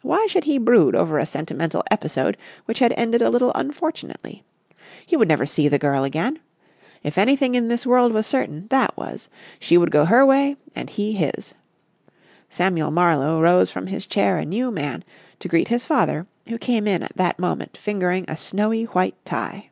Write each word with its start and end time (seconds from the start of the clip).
Why 0.00 0.26
should 0.30 0.44
he 0.44 0.56
brood 0.56 0.96
over 0.96 1.18
a 1.18 1.26
sentimental 1.26 1.82
episode 1.90 2.38
which 2.64 2.78
had 2.78 2.94
ended 2.96 3.20
a 3.20 3.28
little 3.28 3.52
unfortunately? 3.54 4.42
He 5.04 5.14
would 5.14 5.28
never 5.28 5.44
see 5.44 5.68
the 5.68 5.78
girl 5.78 6.04
again. 6.04 6.38
If 7.02 7.18
anything 7.18 7.54
in 7.54 7.68
this 7.68 7.84
world 7.86 8.10
was 8.14 8.26
certain, 8.26 8.66
that 8.70 8.96
was. 8.96 9.28
She 9.60 9.76
would 9.76 9.90
go 9.90 10.06
her 10.06 10.24
way, 10.24 10.56
and 10.74 10.88
he 10.88 11.12
his. 11.12 11.52
Samuel 12.48 12.92
Marlowe 12.92 13.42
rose 13.42 13.70
from 13.70 13.88
his 13.88 14.06
chair 14.06 14.38
a 14.38 14.46
new 14.46 14.70
man, 14.70 15.04
to 15.40 15.48
greet 15.48 15.68
his 15.68 15.84
father, 15.84 16.26
who 16.48 16.56
came 16.56 16.88
in 16.88 17.02
at 17.02 17.14
that 17.18 17.38
moment 17.38 17.76
fingering 17.76 18.24
a 18.26 18.38
snowy 18.38 18.84
white 18.84 19.22
tie. 19.26 19.68